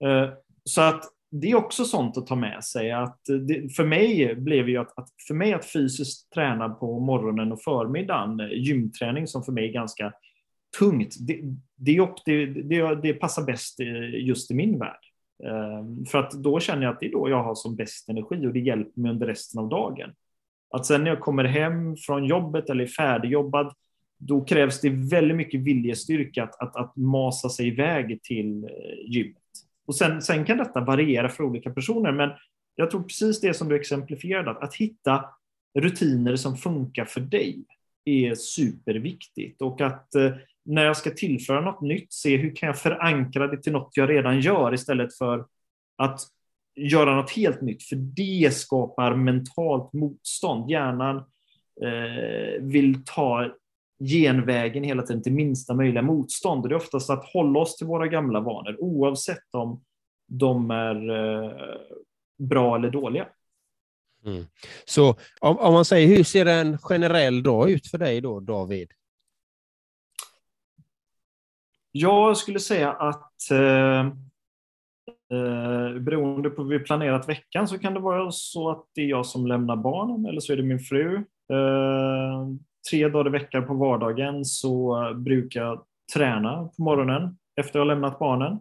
[0.03, 0.29] Eh,
[0.63, 2.91] så att det är också sånt att ta med sig.
[2.91, 7.51] Att det, för mig blev ju att, att, för mig att fysiskt träna på morgonen
[7.51, 10.13] och förmiddagen, eh, gymträning som för mig är ganska
[10.79, 11.41] tungt, det,
[11.75, 15.08] det, det, det, det passar bäst eh, just i min värld.
[15.43, 18.47] Ehm, för att då känner jag att det är då jag har som bäst energi
[18.47, 20.09] och det hjälper mig under resten av dagen.
[20.71, 23.73] Att sen när jag kommer hem från jobbet eller är färdigjobbad,
[24.17, 28.69] då krävs det väldigt mycket viljestyrka att, att, att masa sig iväg till eh,
[29.05, 29.37] gymmet.
[29.87, 32.29] Och sen, sen kan detta variera för olika personer, men
[32.75, 35.25] jag tror precis det som du exemplifierade, att, att hitta
[35.79, 37.63] rutiner som funkar för dig
[38.05, 39.61] är superviktigt.
[39.61, 40.31] Och att eh,
[40.69, 44.09] när jag ska tillföra något nytt, se hur kan jag förankra det till något jag
[44.09, 45.45] redan gör istället för
[45.97, 46.21] att
[46.75, 50.69] göra något helt nytt, för det skapar mentalt motstånd.
[50.71, 51.17] Hjärnan
[51.81, 53.51] eh, vill ta
[54.03, 56.63] genvägen hela tiden till minsta möjliga motstånd.
[56.63, 59.81] Och det är oftast att hålla oss till våra gamla vanor, oavsett om
[60.27, 61.51] de är eh,
[62.37, 63.27] bra eller dåliga.
[64.25, 64.45] Mm.
[64.85, 65.09] Så
[65.41, 68.91] om, om man säger, hur ser en generell dag ut för dig då, David?
[71.91, 73.99] Jag skulle säga att eh,
[75.31, 79.05] eh, beroende på hur vi planerat veckan så kan det vara så att det är
[79.05, 81.15] jag som lämnar barnen eller så är det min fru.
[81.53, 82.47] Eh,
[82.89, 87.93] tre dagar i veckan på vardagen så brukar jag träna på morgonen efter jag har
[87.93, 88.59] lämnat barnen.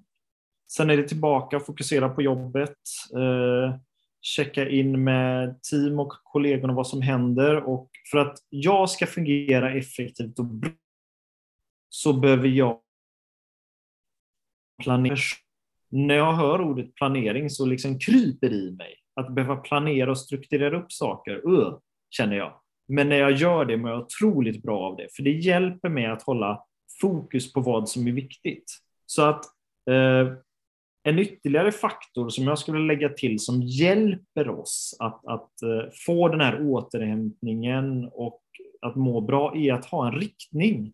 [0.71, 2.79] Sen är det tillbaka och fokusera på jobbet.
[3.15, 3.75] Eh,
[4.21, 9.73] checka in med team och kollegorna vad som händer och för att jag ska fungera
[9.73, 10.71] effektivt och bra
[11.89, 12.79] så behöver jag
[14.83, 15.17] planering.
[15.91, 18.95] När jag hör ordet planering så liksom kryper det i mig.
[19.15, 21.79] Att behöva planera och strukturera upp saker, uh,
[22.11, 22.53] känner jag.
[22.89, 26.07] Men när jag gör det mår jag otroligt bra av det, för det hjälper mig
[26.07, 26.65] att hålla
[27.01, 28.79] fokus på vad som är viktigt.
[29.07, 29.45] Så att
[29.91, 30.33] eh,
[31.03, 36.29] en ytterligare faktor som jag skulle lägga till som hjälper oss att, att eh, få
[36.29, 38.43] den här återhämtningen och
[38.81, 40.93] att må bra är att ha en riktning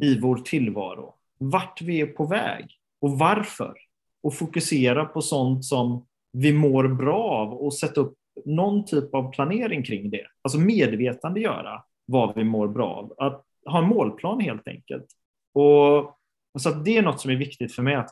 [0.00, 1.14] i vår tillvaro.
[1.38, 2.66] Vart vi är på väg
[3.02, 3.74] och varför.
[4.22, 9.32] Och fokusera på sånt som vi mår bra av och sätta upp någon typ av
[9.32, 10.26] planering kring det.
[10.42, 13.14] Alltså medvetandegöra vad vi mår bra av.
[13.18, 15.06] Att ha en målplan helt enkelt.
[15.54, 16.18] Och,
[16.58, 17.94] så att det är något som är viktigt för mig.
[17.94, 18.10] att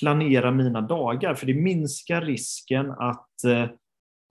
[0.00, 3.66] planera mina dagar, för det minskar risken att, eh,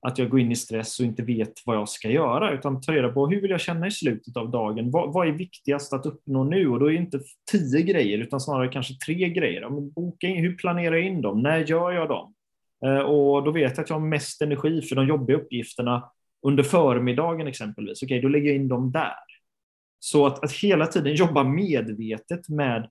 [0.04, 2.92] att jag går in i stress och inte vet vad jag ska göra, utan ta
[2.92, 4.92] reda på hur vill jag känna i slutet av dagen?
[4.92, 6.68] Vad, vad är viktigast att uppnå nu?
[6.68, 7.20] Och då är det inte
[7.52, 9.70] tio grejer, utan snarare kanske tre grejer.
[9.70, 11.42] boka in, hur planerar jag in dem?
[11.42, 12.34] När gör jag dem?
[12.86, 16.12] Eh, och då vet jag att jag har mest energi för de jobbiga uppgifterna
[16.42, 18.04] under förmiddagen exempelvis.
[18.04, 19.14] Okej, okay, då lägger jag in dem där.
[20.00, 22.90] Så att, att hela tiden jobba medvetet med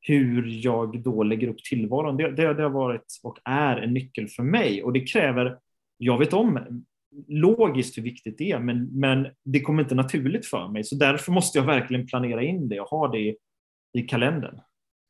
[0.00, 4.28] hur jag då lägger upp tillvaron, det, det, det har varit och är en nyckel
[4.28, 4.82] för mig.
[4.82, 5.58] Och det kräver,
[6.02, 6.84] jag vet om
[7.28, 10.84] logiskt hur viktigt det är, men, men det kommer inte naturligt för mig.
[10.84, 13.36] Så därför måste jag verkligen planera in det och ha det i,
[13.92, 14.60] i kalendern.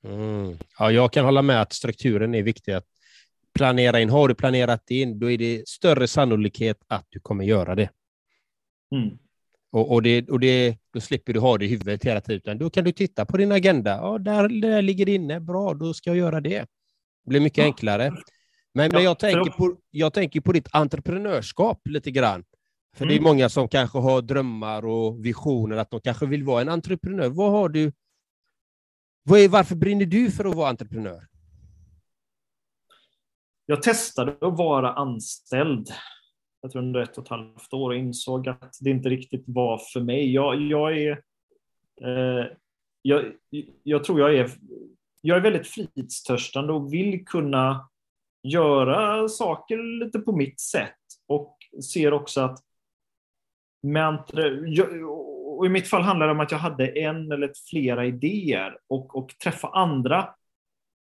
[0.05, 0.57] Mm.
[0.79, 2.87] Ja, jag kan hålla med att strukturen är viktig att
[3.55, 4.11] planera in.
[4.11, 7.91] Har du planerat in, då är det större sannolikhet att du kommer göra det.
[8.95, 9.19] Mm.
[9.73, 12.59] Och, och, det, och det, då slipper du ha det i huvudet hela tiden.
[12.59, 13.91] Då kan du titta på din agenda.
[13.91, 15.41] Ja, där, där ligger det inne.
[15.41, 16.59] Bra, då ska jag göra det.
[17.25, 17.65] Det blir mycket ja.
[17.65, 18.13] enklare.
[18.75, 22.45] Men, men jag, tänker på, jag tänker på ditt entreprenörskap lite grann.
[22.97, 23.09] För mm.
[23.09, 23.31] det är mm.
[23.31, 27.29] många som kanske har drömmar och visioner att de kanske vill vara en entreprenör.
[27.29, 27.93] Vad har du?
[29.23, 31.27] Vad är, varför brinner du för att vara entreprenör?
[33.67, 35.89] Jag testade att vara anställd
[36.61, 39.81] jag tror under ett och ett halvt år och insåg att det inte riktigt var
[39.93, 40.33] för mig.
[40.33, 41.11] Jag, jag är,
[42.03, 42.47] eh,
[43.03, 43.25] jag,
[43.83, 44.51] jag tror jag är,
[45.21, 47.89] jag är väldigt fritstörstande och vill kunna
[48.43, 50.97] göra saker lite på mitt sätt
[51.29, 51.57] och
[51.93, 52.59] ser också att
[53.83, 54.25] med
[55.61, 59.17] och i mitt fall handlar det om att jag hade en eller flera idéer och,
[59.17, 60.29] och träffa andra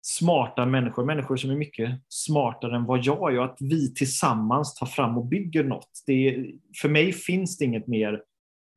[0.02, 4.74] smarta människor, människor som är mycket smartare än vad jag är och att vi tillsammans
[4.74, 5.90] tar fram och bygger något.
[6.06, 6.46] Det
[6.82, 8.22] för mig finns det inget mer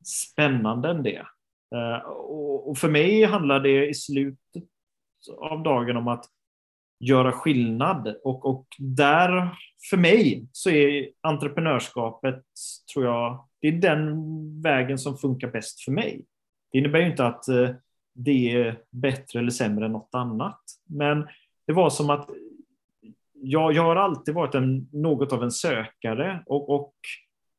[0.05, 1.25] spännande än det.
[1.75, 2.09] Eh,
[2.67, 4.63] och för mig handlar det i slutet
[5.37, 6.25] av dagen om att
[6.99, 9.57] göra skillnad och, och där,
[9.89, 12.43] för mig, så är entreprenörskapet,
[12.93, 14.15] tror jag, det är den
[14.61, 16.25] vägen som funkar bäst för mig.
[16.71, 17.69] Det innebär ju inte att eh,
[18.13, 20.61] det är bättre eller sämre än något annat.
[20.85, 21.27] Men
[21.67, 22.29] det var som att
[23.33, 26.93] jag, jag har alltid varit en, något av en sökare och, och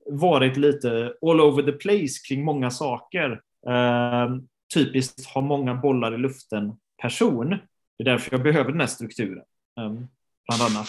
[0.07, 3.41] varit lite all over the place kring många saker.
[3.67, 4.37] Eh,
[4.75, 6.73] typiskt ha många bollar i luften
[7.03, 7.57] person.
[8.01, 9.45] Det är därför jag behöver den här strukturen,
[9.81, 10.09] ehm,
[10.49, 10.89] bland annat.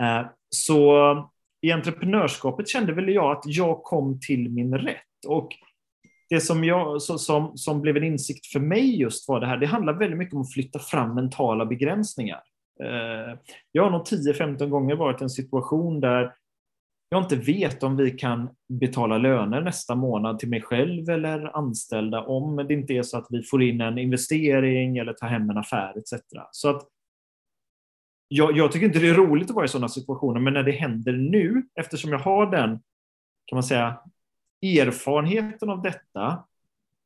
[0.00, 5.26] Eh, så i entreprenörskapet kände väl jag att jag kom till min rätt.
[5.26, 5.48] Och
[6.28, 9.66] det som, jag, som, som blev en insikt för mig just var det här, det
[9.66, 12.42] handlar väldigt mycket om att flytta fram mentala begränsningar.
[12.82, 13.38] Eh,
[13.72, 16.34] jag har nog 10-15 gånger varit i en situation där
[17.12, 22.22] jag inte vet om vi kan betala löner nästa månad till mig själv eller anställda
[22.22, 25.58] om det inte är så att vi får in en investering eller tar hem en
[25.58, 26.22] affär etc.
[26.50, 26.82] Så att
[28.28, 30.72] jag, jag tycker inte det är roligt att vara i sådana situationer, men när det
[30.72, 32.70] händer nu, eftersom jag har den
[33.46, 33.98] kan man säga,
[34.62, 36.44] erfarenheten av detta,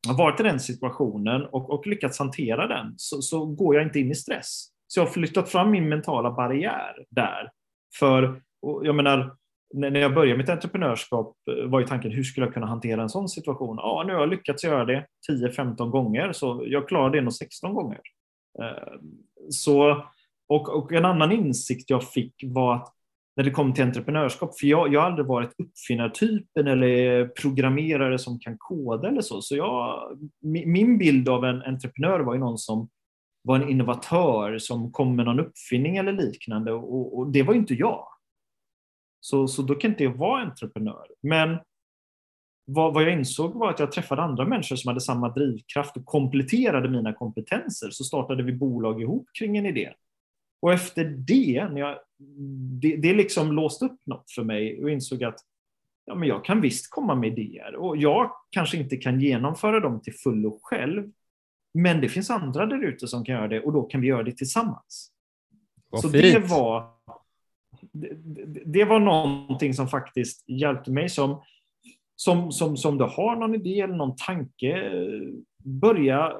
[0.07, 4.01] har varit i den situationen och, och lyckats hantera den, så, så går jag inte
[4.01, 4.67] in i stress.
[4.87, 7.51] Så jag har flyttat fram min mentala barriär där.
[7.99, 8.43] För,
[8.83, 9.37] jag menar,
[9.75, 13.09] när jag började mitt entreprenörskap eh, var ju tanken, hur skulle jag kunna hantera en
[13.09, 13.77] sån situation?
[13.77, 17.75] Ja, nu har jag lyckats göra det 10-15 gånger, så jag klarar det nog 16
[17.75, 18.01] gånger.
[18.63, 18.95] Eh,
[19.51, 20.05] så,
[20.49, 22.95] och, och en annan insikt jag fick var att
[23.37, 24.59] när det kom till entreprenörskap.
[24.59, 29.43] För jag, jag har aldrig varit uppfinnartypen eller programmerare som kan koda eller så.
[29.43, 30.03] Så jag,
[30.43, 32.89] min bild av en entreprenör var ju någon som
[33.43, 37.61] var en innovatör som kom med någon uppfinning eller liknande och, och det var ju
[37.61, 38.07] inte jag.
[39.25, 41.07] Så, så då kan inte jag vara entreprenör.
[41.21, 41.59] Men
[42.65, 46.05] vad, vad, jag insåg var att jag träffade andra människor som hade samma drivkraft och
[46.05, 47.91] kompletterade mina kompetenser.
[47.91, 49.93] Så startade vi bolag ihop kring en idé.
[50.61, 51.99] Och efter det, när jag,
[52.81, 55.39] det, det liksom låst upp något för mig och insåg att
[56.05, 60.03] ja, men jag kan visst komma med idéer och jag kanske inte kan genomföra dem
[60.03, 61.11] till fullo själv.
[61.75, 64.23] Men det finns andra där ute som kan göra det och då kan vi göra
[64.23, 65.11] det tillsammans.
[65.91, 66.35] Vad Så fint.
[66.35, 66.94] det var,
[67.93, 71.43] det, det, var någonting som faktiskt hjälpte mig som,
[72.17, 74.91] som, som, som du har någon idé eller någon tanke,
[75.65, 76.33] börja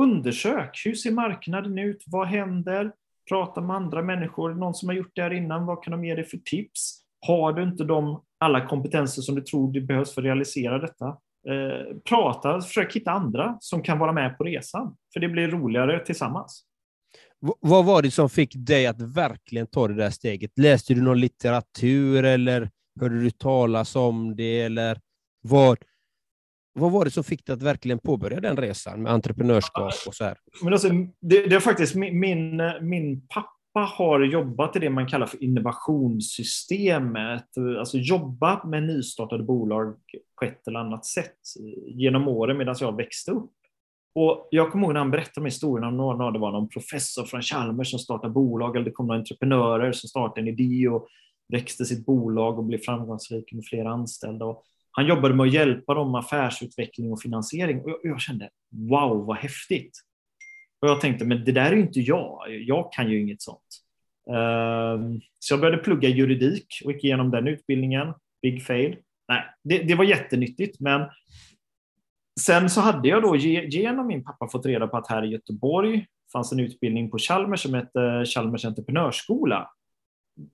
[0.00, 0.82] undersök.
[0.84, 2.04] Hur ser marknaden ut?
[2.06, 2.92] Vad händer?
[3.28, 6.14] prata med andra människor, någon som har gjort det här innan, vad kan de ge
[6.14, 7.00] dig för tips?
[7.26, 11.06] Har du inte de, alla kompetenser som du tror det behövs för att realisera detta?
[11.48, 16.04] Eh, prata, försök hitta andra som kan vara med på resan, för det blir roligare
[16.04, 16.64] tillsammans.
[17.60, 20.58] Vad var det som fick dig att verkligen ta det där steget?
[20.58, 22.70] Läste du någon litteratur eller
[23.00, 24.60] hörde du talas om det?
[24.60, 25.00] Eller
[25.42, 25.78] vad,
[26.72, 30.24] vad var det som fick dig att verkligen påbörja den resan med entreprenörskap och så
[30.24, 30.38] här?
[30.62, 30.88] Men alltså,
[31.20, 35.42] det, det är faktiskt min, min, min pappa har jobbat i det man kallar för
[35.42, 39.96] innovationssystemet, alltså jobbat med nystartade bolag
[40.38, 41.38] på ett eller annat sätt
[41.86, 43.52] genom åren medan jag växte upp.
[44.14, 47.24] Och jag kommer ihåg när han berättade om historien om någon, det var någon professor
[47.24, 51.06] från Chalmers som startade bolag, eller det kom några entreprenörer som startade en idé och
[51.48, 54.44] växte sitt bolag och blev framgångsrik med flera anställda.
[54.44, 57.80] Och han jobbade med att hjälpa dem med affärsutveckling och finansiering.
[57.80, 60.00] Och jag, jag kände, wow vad häftigt.
[60.80, 62.38] Och jag tänkte, men det där är ju inte jag.
[62.48, 63.84] Jag kan ju inget sånt.
[64.30, 68.14] Ehm, så jag började plugga juridik och gick igenom den utbildningen.
[68.42, 68.96] Big fail.
[69.28, 71.00] Nej, det, det var jättenyttigt, men
[72.40, 76.06] sen så hade jag då genom min pappa fått reda på att här i Göteborg
[76.32, 79.70] fanns en utbildning på Chalmers som hette Chalmers entreprenörsskola.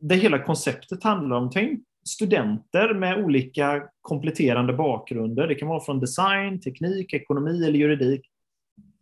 [0.01, 5.49] Det hela konceptet handlar om, tänk studenter med olika kompletterande bakgrunder.
[5.49, 8.31] Det kan vara från design, teknik, ekonomi eller juridik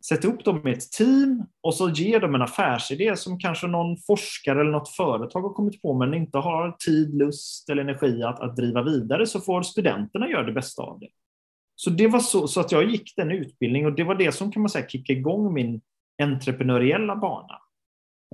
[0.08, 3.96] Sätt upp dem i ett team och så ger dem en affärsidé som kanske någon
[3.96, 8.40] forskare eller något företag har kommit på men inte har tid, lust eller energi att,
[8.40, 11.08] att driva vidare så får studenterna göra det bästa av det.
[11.80, 14.52] Så det var så, så att jag gick den utbildningen och det var det som
[14.52, 15.80] kan man säga kickade igång min
[16.22, 17.60] entreprenöriella bana.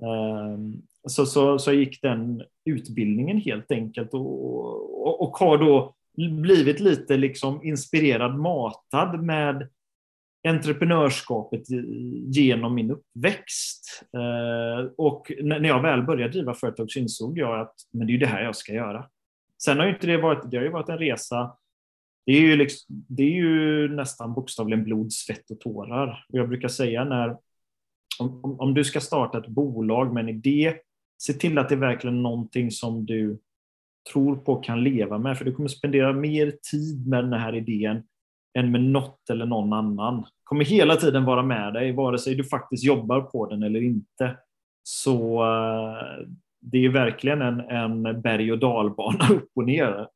[0.02, 5.94] Ehm, så, så, så jag gick den utbildningen helt enkelt och, och, och har då
[6.16, 9.68] blivit lite liksom inspirerad, matad med
[10.48, 11.62] entreprenörskapet
[12.26, 14.04] genom min uppväxt.
[14.12, 18.18] Ehm, och när jag väl började driva företag så insåg jag att men det är
[18.18, 19.06] det här jag ska göra.
[19.64, 21.56] Sen har ju inte det varit, det har ju varit en resa
[22.26, 26.24] det är, ju liksom, det är ju nästan bokstavligen blod, svett och tårar.
[26.28, 27.36] Och jag brukar säga när
[28.18, 30.74] om, om du ska starta ett bolag med en idé,
[31.18, 33.38] se till att det är verkligen någonting som du
[34.12, 38.02] tror på kan leva med, för du kommer spendera mer tid med den här idén
[38.58, 40.24] än med något eller någon annan.
[40.44, 44.36] Kommer hela tiden vara med dig, vare sig du faktiskt jobbar på den eller inte.
[44.82, 46.26] Så eh,
[46.60, 50.08] det är verkligen en, en berg och dalbana upp och ner.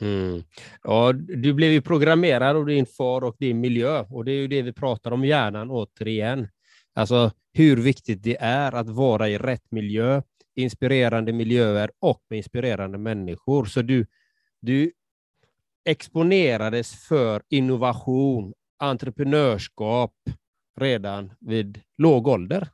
[0.00, 0.42] Mm.
[0.82, 4.48] Ja, du blev ju programmerad av din far och din miljö och det är ju
[4.48, 6.48] det vi pratar om hjärnan återigen.
[6.94, 10.22] Alltså hur viktigt det är att vara i rätt miljö,
[10.54, 13.64] inspirerande miljöer och med inspirerande människor.
[13.64, 14.06] Så du,
[14.60, 14.92] du
[15.84, 20.14] exponerades för innovation, entreprenörskap
[20.80, 22.68] redan vid låg ålder.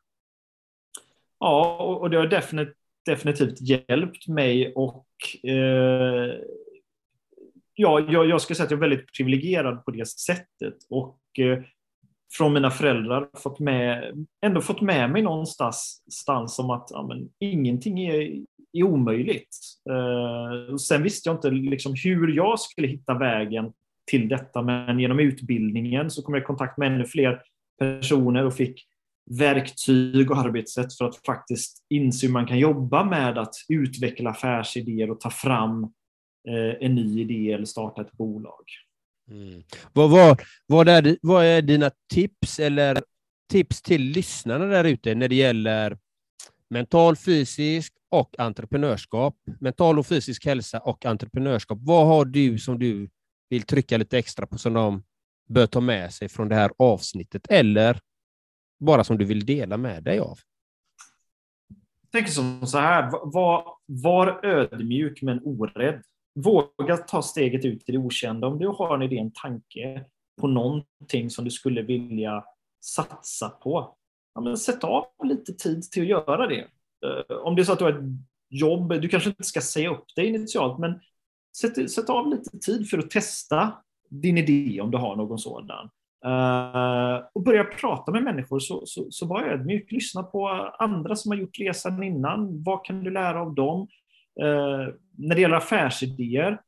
[1.39, 5.07] Ja, och det har definitivt, definitivt hjälpt mig och
[5.51, 6.35] eh,
[7.77, 11.63] ja, jag, jag ska säga att jag är väldigt privilegierad på det sättet och eh,
[12.33, 14.15] från mina föräldrar fått med,
[14.47, 18.21] ändå fått med mig någonstans om att ja, men, ingenting är,
[18.73, 19.57] är omöjligt.
[19.91, 23.73] Eh, sen visste jag inte liksom hur jag skulle hitta vägen
[24.11, 27.43] till detta, men genom utbildningen så kom jag i kontakt med ännu fler
[27.79, 28.87] personer och fick
[29.31, 35.11] verktyg och arbetssätt för att faktiskt inse hur man kan jobba med att utveckla affärsidéer
[35.11, 35.93] och ta fram
[36.81, 38.65] en ny idé eller starta ett bolag.
[39.31, 39.63] Mm.
[39.93, 43.03] Vad, vad, vad, är, vad är dina tips eller
[43.51, 45.99] tips till lyssnarna där ute när det gäller
[46.71, 49.37] mental, fysisk och entreprenörskap?
[49.61, 51.79] Mental och fysisk hälsa och entreprenörskap.
[51.81, 53.09] Vad har du som du
[53.49, 55.05] vill trycka lite extra på som de
[55.49, 58.01] bör ta med sig från det här avsnittet eller
[58.81, 60.39] bara som du vill dela med dig av?
[62.03, 66.03] Jag tänker som så här, var, var ödmjuk men orädd
[66.37, 68.47] våga ta steget ut i det okända.
[68.47, 70.05] Om du har en idé, en tanke
[70.41, 72.45] på någonting som du skulle vilja
[72.85, 73.97] satsa på,
[74.35, 76.61] ja, men sätt av lite tid till att göra det.
[77.07, 78.05] Eh, om det är så att du har ett
[78.51, 81.01] jobb, du kanske inte ska säga upp dig initialt, men
[81.57, 83.73] sätt, sätt av lite tid för att testa
[84.11, 85.91] din idé om du har någon sådan.
[86.27, 89.93] Uh, och börja prata med människor, så, så, så var ödmjuk.
[89.93, 92.63] Lyssna på andra som har gjort resan innan.
[92.63, 93.89] Vad kan du lära av dem?
[94.41, 96.61] Eh, när det gäller affärsidéer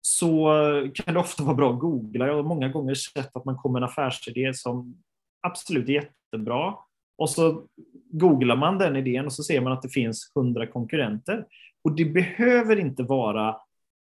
[0.00, 0.50] så
[0.94, 2.26] kan det ofta vara bra att googla.
[2.26, 5.02] Jag har många gånger sett att man kommer med en affärsidé som
[5.42, 6.74] absolut är jättebra
[7.18, 7.66] och så
[8.10, 11.46] googlar man den idén och så ser man att det finns hundra konkurrenter.
[11.84, 13.56] Och det behöver inte vara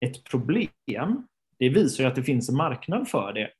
[0.00, 1.26] ett problem.
[1.58, 3.50] Det visar ju att det finns en marknad för det.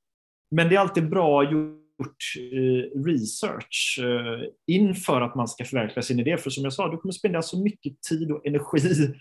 [0.51, 6.21] Men det är alltid bra gjort eh, research eh, inför att man ska förverkliga sin
[6.21, 6.37] idé.
[6.37, 9.15] För som jag sa, du kommer spendera så mycket tid och energi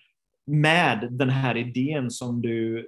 [0.47, 2.87] med den här idén som du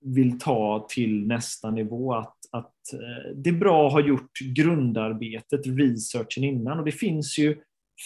[0.00, 2.14] vill ta till nästa nivå.
[2.14, 7.38] Att, att eh, det är bra att ha gjort grundarbetet, researchen innan och det finns
[7.38, 7.56] ju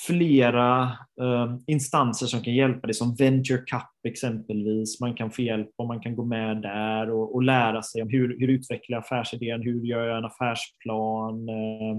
[0.07, 0.83] flera
[1.21, 5.01] eh, instanser som kan hjälpa dig, som Venture Cup exempelvis.
[5.01, 8.09] Man kan få hjälp och man kan gå med där och, och lära sig om
[8.09, 11.49] hur, hur utvecklar jag affärsidén, hur gör jag en affärsplan.
[11.49, 11.99] eh,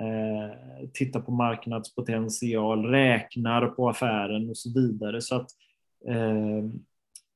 [0.00, 0.50] eh,
[0.94, 5.20] tittar på marknadspotential, räknar på affären och så vidare.
[5.20, 5.65] Så att, eh,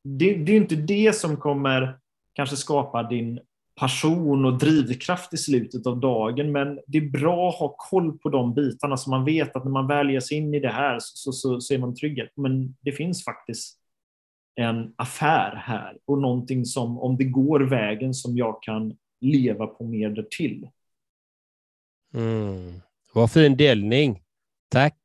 [0.04, 1.98] det, det är inte det som kommer
[2.32, 3.40] kanske skapa din
[3.80, 8.28] passion och drivkraft i slutet av dagen, men det är bra att ha koll på
[8.28, 10.98] de bitarna så man vet att när man väl ger sig in i det här
[11.00, 12.28] så, så, så är man trygg.
[12.36, 13.78] Men det finns faktiskt
[14.54, 19.84] en affär här och någonting som, om det går vägen, som jag kan leva på
[19.84, 20.68] mer därtill.
[22.14, 22.80] Mm.
[23.14, 24.22] Vad fin delning.
[24.68, 24.96] Tack.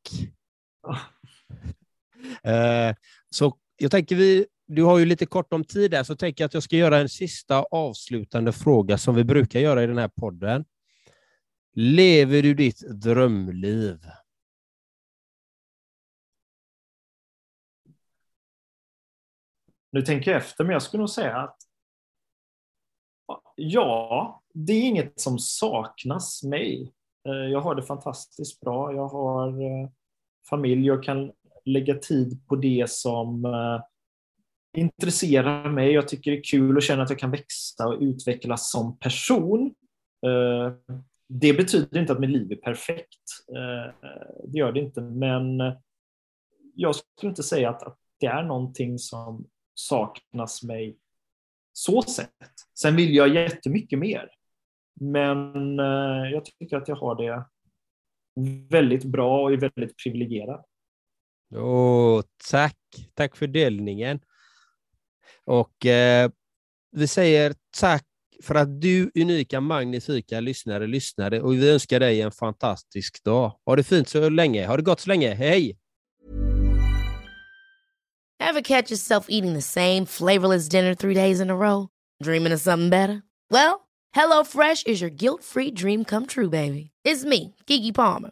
[2.48, 2.96] uh,
[3.36, 6.48] så jag tänker vi, du har ju lite kort om tid där, så tänker jag
[6.48, 10.08] att jag ska göra en sista avslutande fråga som vi brukar göra i den här
[10.08, 10.66] podden.
[11.74, 14.00] Lever du ditt drömliv?
[19.92, 21.58] Nu tänker jag efter, men jag skulle nog säga att
[23.56, 26.94] ja, det är inget som saknas mig.
[27.28, 28.94] Eh, jag har det fantastiskt bra.
[28.94, 29.90] Jag har eh,
[30.50, 31.32] familj och kan
[31.66, 33.82] lägga tid på det som eh,
[34.82, 35.92] intresserar mig.
[35.92, 39.76] Jag tycker det är kul och känner att jag kan växa och utvecklas som person.
[40.26, 40.74] Eh,
[41.28, 43.24] det betyder inte att mitt liv är perfekt.
[43.56, 44.10] Eh,
[44.48, 45.60] det gör det inte, men
[46.76, 50.98] jag skulle inte säga att det är någonting som saknas mig
[51.74, 52.30] så sett.
[52.80, 54.30] Sen vill jag jättemycket mer.
[55.02, 57.46] Men eh, jag tycker att jag har det
[58.70, 60.64] väldigt bra och är väldigt privilegierad.
[61.52, 62.22] Oh,
[62.52, 62.78] tack,
[63.14, 64.20] tack för delningen.
[65.46, 66.30] Och eh,
[66.92, 68.06] vi säger tack
[68.44, 73.60] för att du unika, magnifika lyssnare lyssnade och vi önskar dig en fantastisk dag.
[73.66, 74.68] Ha det fint så länge.
[74.68, 75.34] Ha det gott så länge.
[75.34, 75.78] Hej!
[78.40, 81.88] Have catch yourself eating the same flavorless dinner three days in a row?
[82.24, 83.24] Dreaming of something better?
[83.50, 86.92] Well, HelloFresh is your guilt-free dream come true, baby.
[87.04, 88.32] It's me, Gigi Palmer.